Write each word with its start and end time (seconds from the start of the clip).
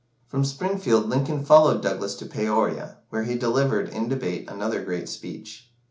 From 0.25 0.43
Springfield 0.43 1.07
Lincoln 1.07 1.45
followed 1.45 1.83
Douglas 1.83 2.15
to 2.15 2.25
Peoria, 2.25 2.97
where 3.09 3.23
he 3.25 3.35
delivered, 3.35 3.87
in 3.89 4.09
debate, 4.09 4.49
another 4.49 4.83
great 4.83 5.07
speech. 5.07 5.69